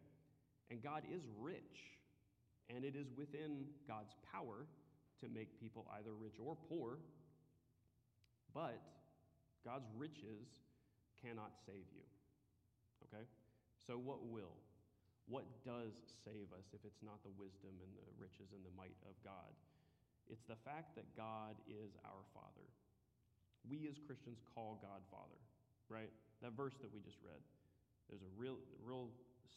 [0.70, 1.96] And God is rich.
[2.68, 4.68] And it is within God's power
[5.20, 6.98] to make people either rich or poor.
[8.52, 8.80] But
[9.64, 10.48] God's riches
[11.24, 12.04] cannot save you.
[13.08, 13.24] Okay?
[13.86, 14.52] So, what will?
[15.28, 15.92] What does
[16.24, 19.52] save us if it's not the wisdom and the riches and the might of God?
[20.28, 22.68] It's the fact that God is our Father.
[23.68, 25.40] We as Christians call God Father,
[25.88, 26.12] right?
[26.40, 27.40] That verse that we just read,
[28.08, 29.12] there's a real, real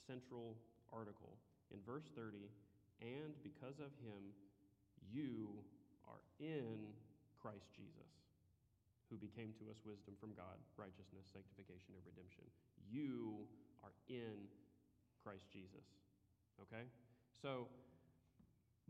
[0.07, 0.59] central
[0.93, 1.39] article
[1.71, 2.51] in verse 30
[3.01, 4.21] and because of him,
[5.09, 5.49] you
[6.05, 6.93] are in
[7.41, 8.13] Christ Jesus,
[9.09, 12.45] who became to us wisdom from God, righteousness, sanctification, and redemption.
[12.85, 13.49] You
[13.81, 14.45] are in
[15.25, 15.85] Christ Jesus.
[16.61, 16.85] Okay?
[17.41, 17.65] So,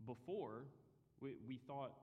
[0.04, 0.68] before,
[1.24, 1.96] we, we thought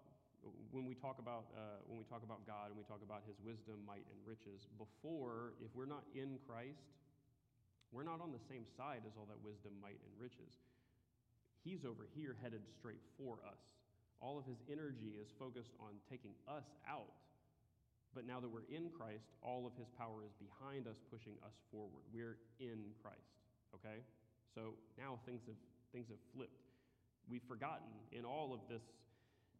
[0.71, 3.37] when we talk about uh, when we talk about God and we talk about His
[3.43, 6.89] wisdom, might, and riches, before if we're not in Christ,
[7.93, 10.53] we're not on the same side as all that wisdom, might, and riches.
[11.65, 13.61] He's over here headed straight for us.
[14.21, 17.15] All of his energy is focused on taking us out.
[18.15, 21.55] But now that we're in Christ, all of his power is behind us, pushing us
[21.71, 22.03] forward.
[22.13, 23.37] We're in Christ.
[23.77, 24.03] Okay?
[24.55, 25.61] So now things have
[25.93, 26.65] things have flipped.
[27.29, 28.83] We've forgotten in all of this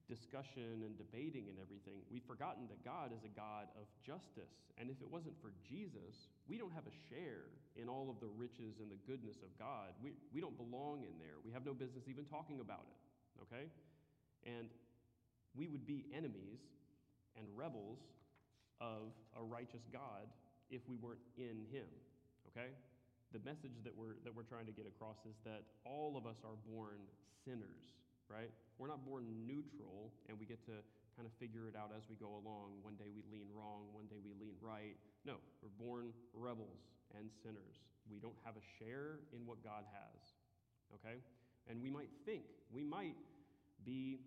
[0.09, 4.73] discussion and debating and everything, we've forgotten that God is a God of justice.
[4.81, 8.33] And if it wasn't for Jesus, we don't have a share in all of the
[8.33, 9.93] riches and the goodness of God.
[10.01, 11.37] We, we don't belong in there.
[11.45, 12.99] We have no business even talking about it,
[13.45, 13.69] okay?
[14.49, 14.73] And
[15.53, 16.65] we would be enemies
[17.37, 18.01] and rebels
[18.81, 20.27] of a righteous God
[20.73, 21.89] if we weren't in Him,
[22.49, 22.73] okay?
[23.37, 26.41] The message that we're, that we're trying to get across is that all of us
[26.49, 26.97] are born
[27.45, 28.53] sinners right?
[28.79, 30.79] We're not born neutral and we get to
[31.19, 32.79] kind of figure it out as we go along.
[32.87, 34.95] One day we lean wrong, one day we lean right.
[35.27, 36.87] No, we're born rebels
[37.19, 37.83] and sinners.
[38.07, 40.21] We don't have a share in what God has,
[40.95, 41.19] okay?
[41.67, 43.19] And we might think, we might
[43.83, 44.23] be,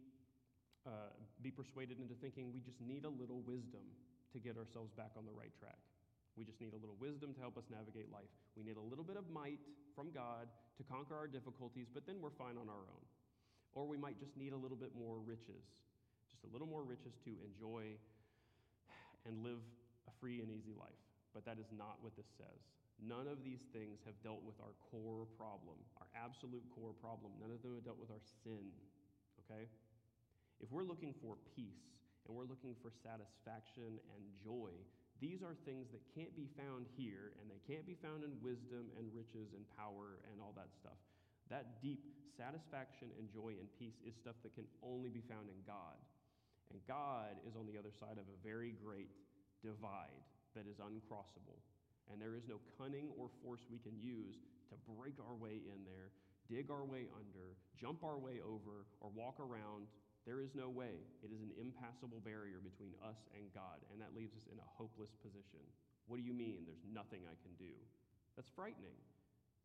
[0.84, 3.88] uh, be persuaded into thinking we just need a little wisdom
[4.36, 5.80] to get ourselves back on the right track.
[6.36, 8.32] We just need a little wisdom to help us navigate life.
[8.56, 9.60] We need a little bit of might
[9.96, 13.04] from God to conquer our difficulties, but then we're fine on our own.
[13.74, 15.64] Or we might just need a little bit more riches,
[16.30, 17.96] just a little more riches to enjoy
[19.26, 19.64] and live
[20.08, 21.00] a free and easy life.
[21.34, 22.60] But that is not what this says.
[23.00, 27.32] None of these things have dealt with our core problem, our absolute core problem.
[27.40, 28.70] None of them have dealt with our sin,
[29.42, 29.66] okay?
[30.62, 34.70] If we're looking for peace and we're looking for satisfaction and joy,
[35.18, 38.90] these are things that can't be found here, and they can't be found in wisdom
[38.98, 40.98] and riches and power and all that stuff.
[41.52, 42.08] That deep
[42.40, 46.00] satisfaction and joy and peace is stuff that can only be found in God.
[46.72, 49.12] And God is on the other side of a very great
[49.60, 50.24] divide
[50.56, 51.60] that is uncrossable.
[52.08, 54.40] And there is no cunning or force we can use
[54.72, 56.16] to break our way in there,
[56.48, 59.92] dig our way under, jump our way over, or walk around.
[60.24, 61.04] There is no way.
[61.20, 64.72] It is an impassable barrier between us and God, and that leaves us in a
[64.80, 65.64] hopeless position.
[66.08, 67.76] What do you mean there's nothing I can do?
[68.40, 68.96] That's frightening.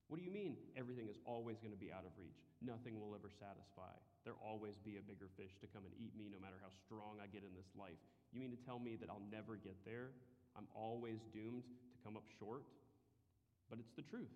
[0.07, 2.39] What do you mean everything is always going to be out of reach?
[2.63, 3.91] Nothing will ever satisfy.
[4.23, 7.19] There'll always be a bigger fish to come and eat me no matter how strong
[7.19, 7.99] I get in this life.
[8.31, 10.15] You mean to tell me that I'll never get there?
[10.55, 12.63] I'm always doomed to come up short?
[13.67, 14.31] But it's the truth.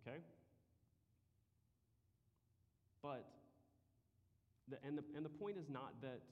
[0.00, 0.24] Okay?
[3.04, 3.28] But,
[4.72, 6.24] the, and, the, and the point is not that,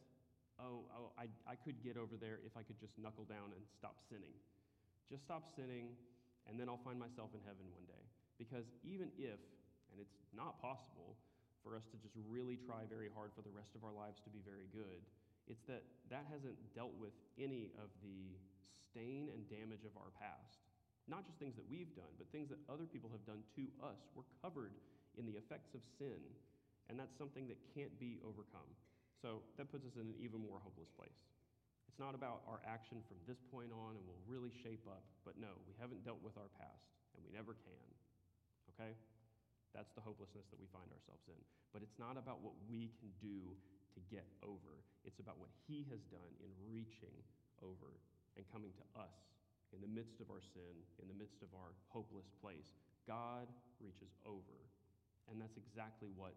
[0.56, 3.60] oh, oh I, I could get over there if I could just knuckle down and
[3.76, 4.32] stop sinning.
[5.12, 5.92] Just stop sinning
[6.46, 8.04] and then I'll find myself in heaven one day.
[8.38, 9.38] Because even if,
[9.90, 11.18] and it's not possible
[11.66, 14.30] for us to just really try very hard for the rest of our lives to
[14.30, 15.02] be very good,
[15.50, 18.34] it's that that hasn't dealt with any of the
[18.90, 20.62] stain and damage of our past.
[21.06, 23.98] Not just things that we've done, but things that other people have done to us.
[24.18, 24.74] We're covered
[25.14, 26.18] in the effects of sin,
[26.90, 28.66] and that's something that can't be overcome.
[29.22, 31.14] So that puts us in an even more hopeless place.
[31.86, 35.06] It's not about our action from this point on and we'll really shape up.
[35.24, 37.88] But no, we haven't dealt with our past and we never can.
[38.74, 38.92] Okay?
[39.72, 41.40] That's the hopelessness that we find ourselves in.
[41.72, 43.56] But it's not about what we can do
[43.96, 47.16] to get over, it's about what He has done in reaching
[47.64, 47.96] over
[48.36, 49.16] and coming to us
[49.72, 52.76] in the midst of our sin, in the midst of our hopeless place.
[53.08, 53.48] God
[53.80, 54.60] reaches over.
[55.32, 56.36] And that's exactly what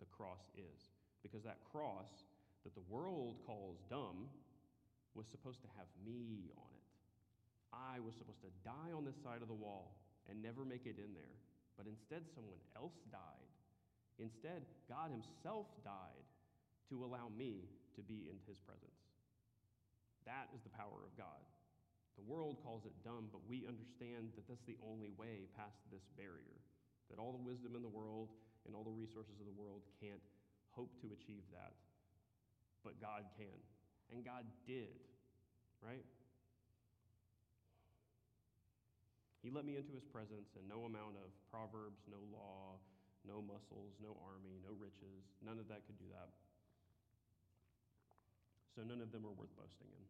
[0.00, 0.90] the cross is.
[1.22, 2.26] Because that cross
[2.64, 4.26] that the world calls dumb
[5.18, 6.86] was supposed to have me on it.
[7.74, 9.98] I was supposed to die on this side of the wall
[10.30, 11.34] and never make it in there.
[11.74, 13.50] But instead, someone else died.
[14.22, 16.26] Instead, God Himself died
[16.94, 17.66] to allow me
[17.98, 19.02] to be in His presence.
[20.22, 21.42] That is the power of God.
[22.14, 26.06] The world calls it dumb, but we understand that that's the only way past this
[26.14, 26.58] barrier.
[27.10, 28.30] That all the wisdom in the world
[28.66, 30.22] and all the resources of the world can't
[30.74, 31.74] hope to achieve that.
[32.82, 33.58] But God can.
[34.12, 34.96] And God did,
[35.84, 36.04] right?
[39.44, 42.80] He let me into his presence, and no amount of proverbs, no law,
[43.22, 46.32] no muscles, no army, no riches, none of that could do that.
[48.74, 50.04] So none of them are worth boasting in,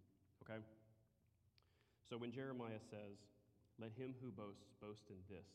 [0.44, 0.60] okay?
[2.08, 3.20] So when Jeremiah says,
[3.78, 5.46] Let him who boasts boast in this,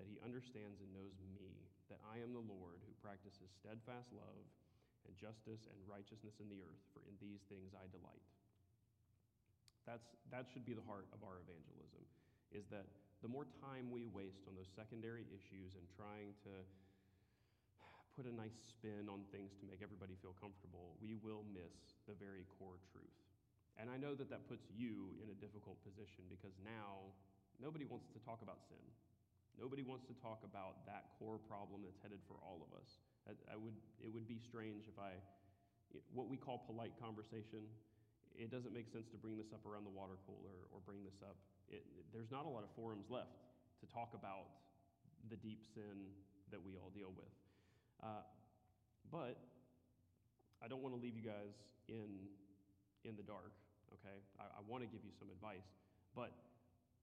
[0.00, 4.44] that he understands and knows me, that I am the Lord who practices steadfast love
[5.08, 8.22] and justice and righteousness in the earth, for in these things I delight.
[9.88, 12.04] That's, that should be the heart of our evangelism,
[12.52, 12.84] is that
[13.24, 16.52] the more time we waste on those secondary issues and trying to
[18.14, 22.14] put a nice spin on things to make everybody feel comfortable, we will miss the
[22.18, 23.18] very core truth.
[23.78, 27.14] And I know that that puts you in a difficult position because now
[27.62, 28.82] nobody wants to talk about sin.
[29.54, 32.90] Nobody wants to talk about that core problem that's headed for all of us.
[33.28, 35.12] I, I would, it would be strange if I,
[36.16, 37.68] what we call polite conversation,
[38.32, 41.20] it doesn't make sense to bring this up around the water cooler or bring this
[41.20, 41.36] up.
[41.68, 43.36] It, there's not a lot of forums left
[43.80, 44.48] to talk about
[45.28, 46.08] the deep sin
[46.50, 47.30] that we all deal with.
[48.00, 48.24] Uh,
[49.12, 49.36] but
[50.64, 51.52] I don't want to leave you guys
[51.88, 52.08] in,
[53.04, 53.52] in the dark,
[54.00, 54.18] okay?
[54.40, 55.66] I, I want to give you some advice,
[56.16, 56.32] but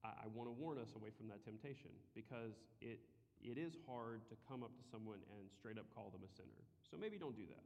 [0.02, 3.04] I, I want to warn us away from that temptation because it,
[3.44, 6.62] it is hard to come up to someone and straight up call them a sinner.
[6.90, 7.66] So maybe don't do that.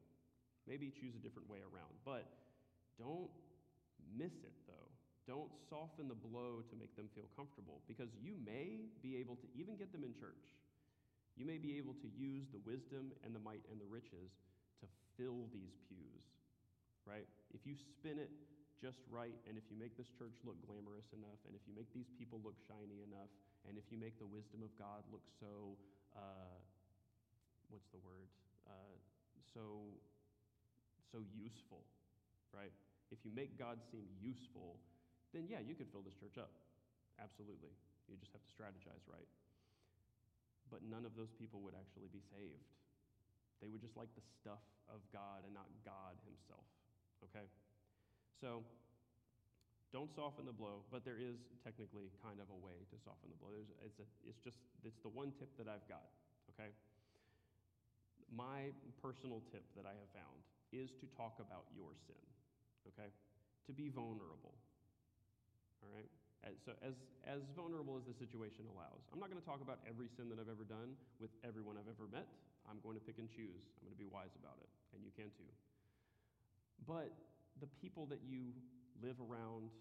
[0.67, 1.93] Maybe choose a different way around.
[2.05, 2.29] But
[2.97, 3.31] don't
[4.13, 4.89] miss it, though.
[5.29, 9.47] Don't soften the blow to make them feel comfortable because you may be able to
[9.53, 10.57] even get them in church.
[11.37, 14.33] You may be able to use the wisdom and the might and the riches
[14.81, 16.25] to fill these pews,
[17.05, 17.29] right?
[17.53, 18.33] If you spin it
[18.81, 21.91] just right, and if you make this church look glamorous enough, and if you make
[21.91, 23.31] these people look shiny enough,
[23.67, 25.75] and if you make the wisdom of God look so,
[26.15, 26.57] uh,
[27.69, 28.29] what's the word?
[28.65, 28.95] Uh,
[29.53, 29.95] so,
[31.11, 31.83] so useful,
[32.53, 32.73] right?
[33.09, 34.77] If you make God seem useful,
[35.33, 36.53] then yeah, you could fill this church up.
[37.17, 37.73] Absolutely.
[38.07, 39.27] You just have to strategize right.
[40.69, 42.69] But none of those people would actually be saved.
[43.61, 46.65] They would just like the stuff of God and not God Himself.
[47.25, 47.45] Okay?
[48.39, 48.63] So,
[49.89, 53.39] don't soften the blow, but there is technically kind of a way to soften the
[53.41, 53.49] blow.
[53.53, 56.05] There's, it's, a, it's just, it's the one tip that I've got,
[56.53, 56.69] okay?
[58.29, 58.69] My
[59.01, 62.21] personal tip that I have found is to talk about your sin
[62.87, 63.09] okay?
[63.67, 64.55] To be vulnerable,
[65.83, 66.09] all right?
[66.63, 66.95] So, as,
[67.27, 69.03] as vulnerable as the situation allows.
[69.11, 71.91] I'm not going to talk about every sin that I've ever done with everyone I've
[71.91, 72.25] ever met.
[72.63, 73.59] I'm going to pick and choose.
[73.77, 75.51] I'm going to be wise about it, and you can too.
[76.87, 77.11] But
[77.59, 78.55] the people that you
[78.99, 79.71] live around,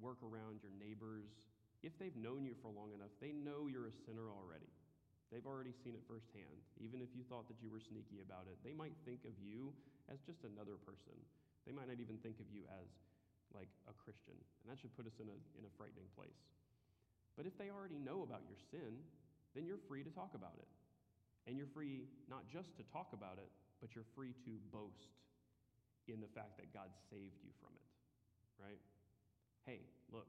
[0.00, 1.28] work around, your neighbors,
[1.84, 4.68] if they've known you for long enough, they know you're a sinner already.
[5.30, 6.62] They've already seen it firsthand.
[6.78, 9.74] Even if you thought that you were sneaky about it, they might think of you
[10.06, 11.14] as just another person.
[11.66, 12.86] They might not even think of you as
[13.54, 14.38] like a Christian.
[14.62, 16.38] And that should put us in a, in a frightening place.
[17.34, 19.02] But if they already know about your sin,
[19.54, 20.70] then you're free to talk about it.
[21.46, 25.14] And you're free not just to talk about it, but you're free to boast
[26.06, 27.85] in the fact that God saved you from it,
[28.60, 28.80] right?
[29.64, 29.82] Hey,
[30.12, 30.28] look,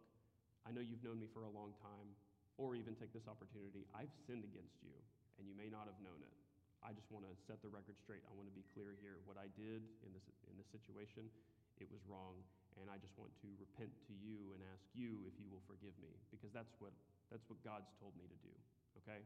[0.65, 2.09] I know you've known me for a long time,
[2.57, 3.85] or even take this opportunity.
[3.93, 4.93] I've sinned against you,
[5.37, 6.33] and you may not have known it.
[6.81, 8.21] I just want to set the record straight.
[8.29, 9.21] I want to be clear here.
[9.25, 11.29] What I did in this, in this situation,
[11.77, 12.37] it was wrong,
[12.81, 15.93] and I just want to repent to you and ask you if you will forgive
[16.01, 16.93] me, because that's what,
[17.29, 18.53] that's what God's told me to do,
[19.01, 19.21] okay?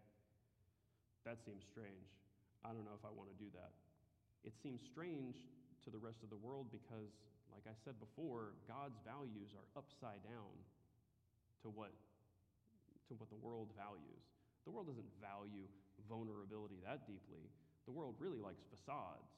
[1.23, 2.07] That seems strange.
[2.63, 3.71] I don't know if I want to do that.
[4.43, 5.37] It seems strange
[5.85, 7.13] to the rest of the world because,
[7.51, 10.51] like I said before, God's values are upside down
[11.63, 11.93] to what,
[13.07, 14.23] to what the world values.
[14.65, 15.67] The world doesn't value
[16.09, 17.45] vulnerability that deeply.
[17.85, 19.31] The world really likes facades.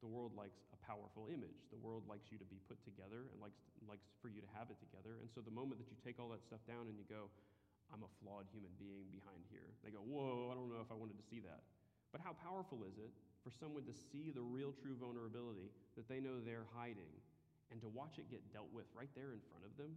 [0.00, 1.68] The world likes a powerful image.
[1.68, 4.72] The world likes you to be put together and likes, likes for you to have
[4.72, 5.20] it together.
[5.20, 7.28] And so the moment that you take all that stuff down and you go,
[7.92, 10.96] I'm a flawed human being behind here, they go, Whoa, I don't know if I
[10.96, 11.60] wanted to see that.
[12.14, 16.22] But how powerful is it for someone to see the real true vulnerability that they
[16.22, 17.10] know they're hiding
[17.70, 19.94] and to watch it get dealt with right there in front of them?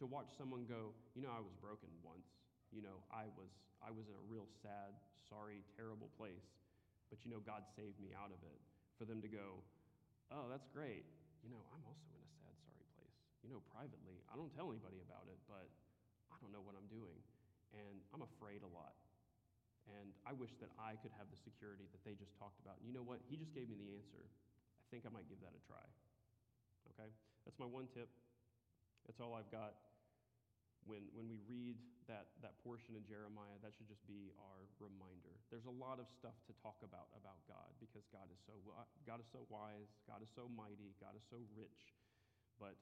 [0.00, 2.28] To watch someone go, you know, I was broken once.
[2.72, 3.50] You know, I was
[3.82, 4.92] I was in a real sad,
[5.28, 6.46] sorry, terrible place,
[7.08, 8.60] but you know God saved me out of it.
[9.00, 9.64] For them to go,
[10.28, 11.08] "Oh, that's great.
[11.40, 13.16] You know, I'm also in a sad, sorry place.
[13.40, 15.66] You know, privately, I don't tell anybody about it, but
[16.28, 17.16] I don't know what I'm doing
[17.74, 18.94] and I'm afraid a lot.
[19.90, 22.78] And I wish that I could have the security that they just talked about.
[22.78, 23.18] And you know what?
[23.26, 24.22] He just gave me the answer.
[24.22, 25.82] I think I might give that a try.
[26.94, 27.10] Okay?
[27.44, 28.08] That's my one tip.
[29.06, 29.76] That's all I've got.
[30.88, 31.76] When, when we read
[32.08, 35.36] that, that portion in Jeremiah, that should just be our reminder.
[35.52, 38.56] There's a lot of stuff to talk about about God because God is so
[39.04, 41.92] God is so wise, God is so mighty, God is so rich.
[42.56, 42.80] But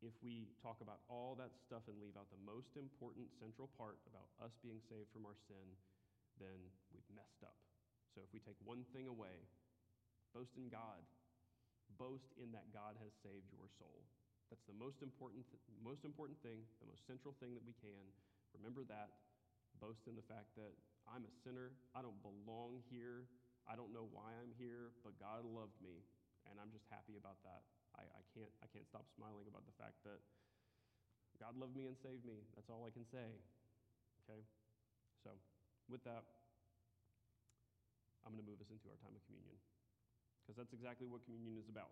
[0.00, 4.00] if we talk about all that stuff and leave out the most important central part
[4.08, 5.76] about us being saved from our sin,
[6.40, 6.56] then
[6.94, 7.58] we've messed up.
[8.16, 9.44] So if we take one thing away,
[10.32, 11.04] boast in God,
[11.98, 14.04] boast in that God has saved your soul.
[14.50, 18.02] That's the most important, th- most important thing, the most central thing that we can.
[18.58, 19.14] Remember that.
[19.78, 20.74] Boast in the fact that
[21.06, 21.70] I'm a sinner.
[21.94, 23.30] I don't belong here.
[23.70, 26.02] I don't know why I'm here, but God loved me,
[26.50, 27.62] and I'm just happy about that.
[27.94, 30.18] I, I, can't, I can't stop smiling about the fact that
[31.38, 32.42] God loved me and saved me.
[32.58, 33.30] That's all I can say.
[34.26, 34.42] Okay?
[35.22, 35.38] So,
[35.86, 36.26] with that,
[38.26, 39.56] I'm going to move us into our time of communion
[40.50, 41.86] because that's exactly what communion is about.